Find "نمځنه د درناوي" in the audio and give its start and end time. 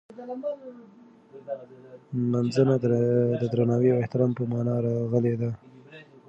2.31-3.89